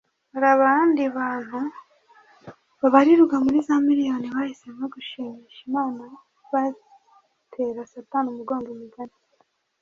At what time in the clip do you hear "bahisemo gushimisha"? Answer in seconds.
4.35-5.59